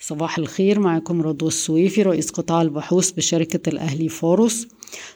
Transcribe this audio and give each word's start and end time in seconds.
صباح 0.00 0.38
الخير 0.38 0.80
معكم 0.80 1.22
رضوى 1.22 1.48
السويفي 1.48 2.02
رئيس 2.02 2.30
قطاع 2.30 2.62
البحوث 2.62 3.10
بشركة 3.10 3.68
الأهلي 3.68 4.08
فاروس. 4.08 4.68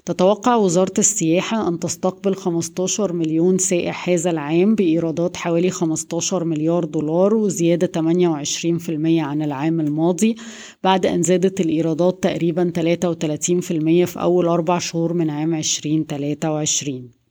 تتوقع 0.05 0.57
وزارة 0.57 0.93
السياحة 0.99 1.69
أن 1.69 1.79
تستقبل 1.79 2.35
15 2.35 3.13
مليون 3.13 3.59
سائح 3.59 4.09
هذا 4.09 4.31
العام 4.31 4.75
بإيرادات 4.75 5.37
حوالي 5.37 5.71
15 5.71 6.45
مليار 6.45 6.85
دولار 6.85 7.35
وزيادة 7.35 7.87
28% 7.87 9.21
عن 9.21 9.43
العام 9.43 9.81
الماضي 9.81 10.37
بعد 10.85 11.07
أن 11.07 11.23
زادت 11.23 11.61
الإيرادات 11.61 12.23
تقريبا 12.23 12.73
33% 12.77 14.05
في 14.05 14.15
أول 14.17 14.47
أربع 14.47 14.79
شهور 14.79 15.13
من 15.13 15.31
عام 15.31 15.55
2023 15.55 17.22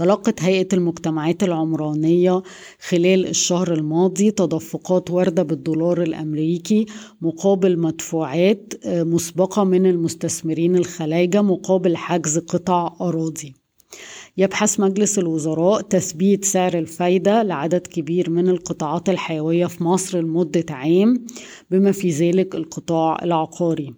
تلقت 0.00 0.42
هيئة 0.42 0.68
المجتمعات 0.72 1.42
العمرانية 1.42 2.42
خلال 2.88 3.26
الشهر 3.26 3.72
الماضي 3.72 4.30
تدفقات 4.30 5.10
واردة 5.10 5.42
بالدولار 5.42 6.02
الأمريكي 6.02 6.86
مقابل 7.20 7.78
مدفوعات 7.78 8.72
آه، 8.84 9.02
مسبقة 9.02 9.64
من 9.64 9.86
المستثمرين 9.86 10.76
الخلايجة 10.76 11.42
مقابل 11.42 11.96
حجز 11.96 12.38
قطع 12.38 12.96
أراضي. 13.00 13.54
يبحث 14.36 14.80
مجلس 14.80 15.18
الوزراء 15.18 15.80
تثبيت 15.80 16.44
سعر 16.44 16.78
الفايدة 16.78 17.42
لعدد 17.42 17.86
كبير 17.86 18.30
من 18.30 18.48
القطاعات 18.48 19.08
الحيوية 19.08 19.66
في 19.66 19.84
مصر 19.84 20.20
لمدة 20.20 20.66
عام 20.70 21.26
بما 21.70 21.92
في 21.92 22.10
ذلك 22.10 22.54
القطاع 22.54 23.18
العقاري. 23.22 23.94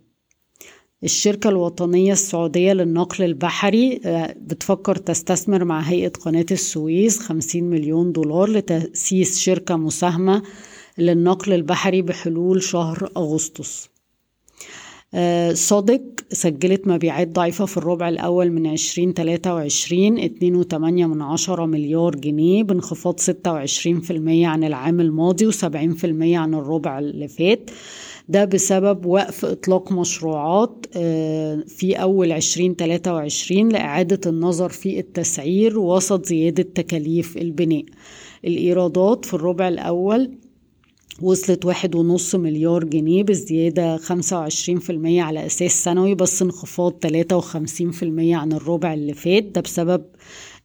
الشركة 1.04 1.48
الوطنية 1.48 2.12
السعودية 2.12 2.72
للنقل 2.72 3.24
البحري 3.24 4.00
آه، 4.04 4.34
بتفكر 4.38 4.96
تستثمر 4.96 5.64
مع 5.64 5.80
هيئة 5.80 6.08
قناة 6.08 6.46
السويس 6.50 7.18
50 7.18 7.64
مليون 7.64 8.12
دولار 8.12 8.50
لتأسيس 8.50 9.38
شركة 9.40 9.76
مساهمة 9.76 10.42
للنقل 10.98 11.52
البحري 11.52 12.02
بحلول 12.02 12.62
شهر 12.62 13.10
أغسطس. 13.16 13.88
صادق 15.52 16.00
سجلت 16.30 16.88
مبيعات 16.88 17.28
ضعيفة 17.28 17.66
في 17.66 17.76
الربع 17.76 18.08
الأول 18.08 18.50
من 18.52 18.66
2023 18.66 20.18
2.8 20.28 20.74
من 20.84 21.22
عشرة 21.22 21.66
مليار 21.66 22.14
جنيه 22.14 22.62
بانخفاض 22.62 23.20
26% 23.20 23.30
عن 24.44 24.64
العام 24.64 25.00
الماضي 25.00 25.52
و70% 25.52 26.04
عن 26.22 26.54
الربع 26.54 26.98
اللي 26.98 27.28
فات. 27.28 27.70
ده 28.28 28.44
بسبب 28.44 29.06
وقف 29.06 29.44
إطلاق 29.44 29.92
مشروعات 29.92 30.86
آه، 30.96 31.64
في 31.66 31.94
أول 31.94 32.32
2023 32.32 33.68
لإعادة 33.68 34.30
النظر 34.30 34.68
في 34.68 34.98
التسعير 34.98 35.78
وسط 35.78 36.26
زيادة 36.26 36.62
تكاليف 36.62 37.36
البناء. 37.36 37.84
الإيرادات 38.44 39.24
في 39.24 39.34
الربع 39.34 39.68
الأول 39.68 40.30
وصلت 41.20 41.64
واحد 41.64 41.94
ونص 41.94 42.34
مليار 42.34 42.84
جنيه 42.84 43.22
بزيادة 43.22 43.96
خمسة 43.96 44.38
وعشرين 44.38 44.78
في 44.78 44.90
المية 44.90 45.22
على 45.22 45.46
أساس 45.46 45.84
سنوي 45.84 46.14
بس 46.14 46.42
انخفاض 46.42 46.92
تلاتة 46.92 47.36
وخمسين 47.36 47.90
في 47.90 48.02
المية 48.02 48.36
عن 48.36 48.52
الربع 48.52 48.94
اللي 48.94 49.14
فات. 49.14 49.42
ده 49.44 49.60
بسبب 49.60 50.04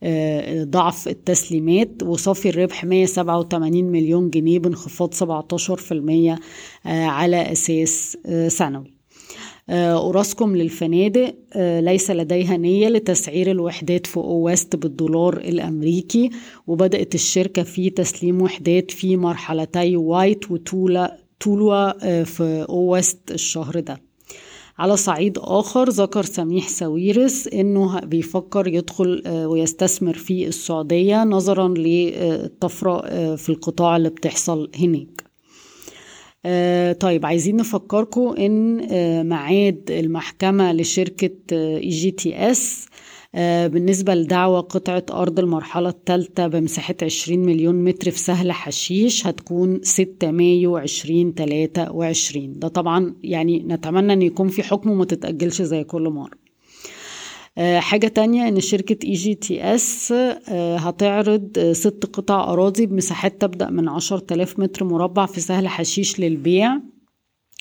آه، 0.04 0.64
ضعف 0.64 1.08
التسليمات. 1.08 2.04
وصافي 2.04 2.50
الربح 2.50 2.86
187 2.86 3.84
مليون 3.92 4.30
جنيه 4.30 4.59
بانخفاض 4.59 5.14
17% 5.14 6.39
آه، 6.86 7.06
على 7.06 7.52
أساس 7.52 8.17
آه، 8.26 8.48
سنوي 8.48 8.97
أوراسكوم 9.70 10.56
للفنادق 10.56 11.36
ليس 11.80 12.12
لديها 12.12 12.58
نية 12.58 12.88
لتسعير 12.90 13.52
الوحدات 13.52 14.08
في 14.08 14.18
O 14.18 14.29
West 14.29 14.76
بالدولار 14.76 15.38
الأمريكي 15.38 16.30
وبدأت 16.68 17.16
الشركة 17.16 17.64
في 17.64 17.90
تسليم 17.90 18.42
وحدات 18.42 18.92
في 18.92 19.18
مرحلتي 19.18 19.95
Whyt 19.98 20.52
وتولا 20.52 21.18
Tulwa 21.40 22.23
في 22.23 22.66
O 22.70 22.82
West 22.82 23.32
الشهر 23.32 23.80
ده. 23.80 24.08
على 24.80 24.98
صعيد 24.98 25.38
آخر 25.38 25.90
ذكر 25.90 26.23
سميح 26.26 26.68
ساويرس 26.68 27.48
إنه 27.48 28.00
بيفكر 28.00 28.68
يدخل 28.68 29.23
آه، 29.26 29.48
ويستثمر 29.48 30.14
في 30.14 30.48
السعودية 30.48 31.23
نظرا 31.23 31.67
للطفرة 31.67 33.02
آه، 33.05 33.36
في 33.36 33.49
القطاع 33.49 33.98
اللي 33.98 34.10
بتحصل 34.10 34.70
هناك. 34.80 35.08
آه، 35.22 35.27
طيب 36.94 37.26
عايزين 37.26 37.56
نفكركم 37.56 38.36
إن 38.40 38.78
ميعاد 39.30 39.92
المحكمة 39.92 40.74
لشركة 40.74 41.30
EGTS 41.52 42.86
آه، 43.36 43.68
بالنسبة 43.68 44.16
لدعوة 44.16 44.60
قطعة 44.62 45.06
أرض 45.12 45.40
المرحلة 45.40 45.90
الثالثة 45.90 46.48
بمساحة 46.48 46.96
20 47.02 47.40
مليون 47.40 47.84
متر 47.84 48.12
في 48.12 48.20
سهل 48.20 48.52
حشيش 48.52 49.28
هتكون 49.28 49.80
6 49.84 50.32
مايو 50.32 50.78
2023 50.78 52.60
ده 52.60 52.68
طبعا 52.68 53.16
يعني 53.24 53.60
نتمنى 53.60 54.14
أن 54.14 54.22
يكون 54.22 54.48
في 54.48 54.64
حكم 54.64 54.90
وما 54.92 55.06
تتأجلش 55.06 55.62
زي 55.62 55.84
كل 55.84 56.10
مرة. 56.10 56.32
آه، 56.32 56.47
حاجة 57.58 58.08
تانية 58.08 58.48
إن 58.48 58.60
شركة 58.60 59.08
EGTS 59.08 60.14
هتعرض 60.54 61.50
آه، 61.58 61.73
ست 61.73 62.06
قطع 62.14 62.54
أراضي 62.54 62.86
بمساحات 62.86 63.42
تبدأ 63.42 63.70
من 63.70 63.90
عشر 63.90 64.20
تلاف 64.20 64.60
متر 64.60 64.86
مربع 64.86 65.26
في 65.26 65.42
سهل 65.42 65.67
حشيش 65.67 66.20
للبيع. 66.20 66.80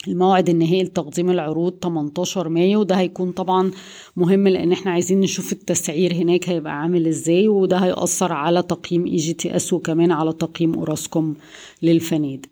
الموعد 0.09 0.49
النهائي 0.49 0.83
لتقديم 0.83 1.31
العروض 1.31 1.79
18 1.83 2.49
مايو. 2.49 2.83
ده 2.83 2.95
هيكون 2.95 3.33
طبعا 3.33 3.71
مهم 4.17 4.49
لأن 4.49 4.73
إحنا 4.73 4.91
عايزين 4.93 5.21
نشوف 5.21 5.53
التسعير 5.53 6.15
هناك 6.15 6.49
هيبقى 6.49 6.81
عامل 6.81 7.07
إزاي 7.07 7.49
وده 7.49 7.77
هيأثر 7.79 8.33
على 8.33 8.63
تقييم 8.63 9.07
EGTS 9.07 9.73
وكمان 9.73 10.13
على 10.13 10.33
تقييم 10.33 10.75
أوراسكوم 10.75 11.35
للفنادق. 11.83 12.49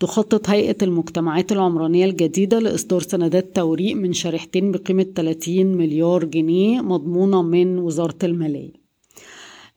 تخطط 0.00 0.50
هيئة 0.50 0.76
المجتمعات 0.82 1.52
العمرانية 1.52 2.04
الجديدة 2.04 2.58
لإصدار 2.58 3.00
سندات 3.00 3.56
توريق 3.56 3.96
من 3.96 4.12
شريحتين 4.12 4.72
بقيمة 4.72 5.06
30 5.16 5.66
مليار 5.66 6.24
جنيه 6.24 6.80
مضمونة 6.80 7.42
من 7.42 7.78
وزارة 7.78 8.18
المالية. 8.24 8.72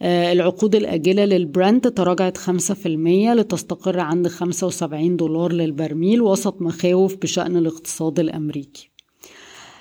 آه، 0.02 0.32
العقود 0.32 0.76
الآجلة 0.76 1.26
للبرنت 1.26 1.92
تراجعت 1.92 2.38
5% 2.38 3.34
لتستقر 3.34 4.00
عند 4.00 4.28
75 4.28 5.18
دولار 5.18 5.54
للبرميل 5.54 6.22
وسط 6.22 6.62
مخاوف 6.62 7.16
بشأن 7.16 7.58
الاقتصاد 7.58 8.20
الأمريكي. 8.20 8.90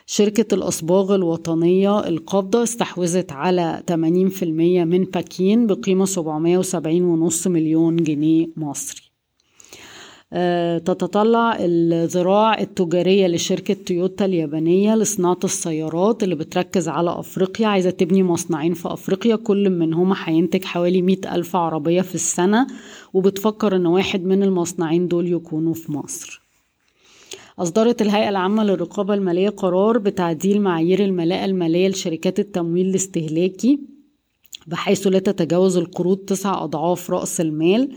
شركة 0.07 0.55
الأصباغ 0.55 1.15
الوطنية 1.15 2.09
القابضة 2.09 2.63
استحوذت 2.63 3.33
على 3.33 3.83
80% 3.87 4.85
من 4.85 5.05
باكين 5.05 5.67
بقيمة 5.67 6.05
770.5 6.05 7.51
مليون 7.51 7.97
جنيه 7.97 8.47
مصري. 8.57 9.12
تتطلع 10.79 11.57
الذراع 11.61 12.61
التجارية 12.61 13.27
لشركة 13.27 13.75
تويوتا 13.75 14.25
اليابانية 14.25 14.95
لصناعة 14.95 15.39
السيارات 15.45 16.23
اللي 16.23 16.35
بتركز 16.35 16.89
على 16.89 17.11
أفريقيا 17.11 17.67
عايزة 17.67 17.91
تبني 17.91 18.23
مصنعين 18.23 18.75
في 18.75 18.93
أفريقيا 18.93 19.37
كل 19.37 19.71
منهما 19.71 20.17
هينتج 20.25 20.65
حوالي 20.65 21.03
مئة 21.03 21.35
ألف 21.35 21.57
عربية 21.57 22.01
في 22.01 22.15
السنة 22.15 22.67
وبتفكر 23.15 23.77
إن 23.77 23.87
واحد 23.87 24.25
من 24.25 24.43
المصنعين 24.43 25.09
دول 25.09 25.33
يكونوا 25.33 25.75
في 25.75 25.93
مصر. 25.93 26.43
أصدرت 27.59 28.03
الهيئة 28.03 28.29
العامة 28.29 28.65
للرقابة 28.65 29.15
المالية 29.15 29.49
قرار 29.49 29.99
بتعديل 29.99 30.61
معايير 30.61 31.05
الملاءة 31.05 31.45
المالية 31.45 31.89
لشركات 31.89 32.39
التمويل 32.41 32.87
الاستهلاكي 32.89 33.79
بحيث 34.67 35.07
لا 35.07 35.19
تتجاوز 35.19 35.77
القروض 35.77 36.17
تسع 36.19 36.65
أضعاف 36.65 37.11
رأس 37.11 37.41
المال 37.41 37.93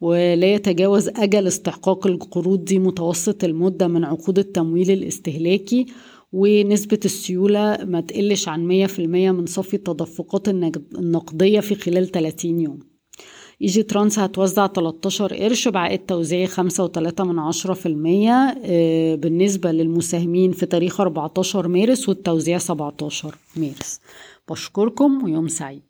ولا 0.00 0.54
يتجاوز 0.54 1.08
أجل 1.08 1.46
استحقاق 1.46 2.06
القروض 2.06 2.64
دي 2.64 2.78
متوسط 2.78 3.44
المدة 3.44 3.88
من 3.88 4.04
عقود 4.04 4.38
التمويل 4.38 4.90
الاستهلاكي 4.90 5.86
ونسبة 6.32 7.00
السيولة 7.04 7.78
ما 7.84 8.00
تقلش 8.00 8.48
عن 8.48 8.86
100% 8.88 8.98
من 9.00 9.46
صافي 9.46 9.74
التدفقات 9.74 10.48
النقدية 10.48 11.60
في 11.60 11.74
خلال 11.74 12.10
30 12.10 12.60
يوم. 12.60 12.78
ايجي 13.62 13.82
ترانس 13.82 14.18
هتوزع 14.18 14.66
13 14.66 15.34
قرش 15.34 15.68
بعائد 15.68 15.98
توزيعي 15.98 16.46
5.3 16.46 17.20
من 17.20 17.38
عشرة 17.38 17.74
في 17.74 17.86
المية 17.86 18.56
آه، 18.64 19.14
بالنسبة 19.14 19.72
للمساهمين 19.72 20.52
في 20.52 20.66
تاريخ 20.66 21.00
14 21.00 21.68
مارس 21.68 22.08
والتوزيع 22.08 22.58
17 22.58 23.34
مارس. 23.56 24.00
بشكركم 24.50 25.24
ويوم 25.24 25.48
سعيد. 25.48 25.82